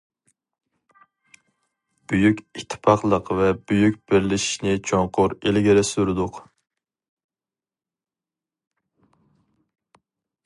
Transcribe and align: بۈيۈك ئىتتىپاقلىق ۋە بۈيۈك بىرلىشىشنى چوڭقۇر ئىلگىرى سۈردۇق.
بۈيۈك 2.13 2.39
ئىتتىپاقلىق 2.61 3.29
ۋە 3.39 3.49
بۈيۈك 3.71 3.99
بىرلىشىشنى 4.13 4.73
چوڭقۇر 4.91 5.37
ئىلگىرى 5.49 5.85
سۈردۇق. 5.89 6.41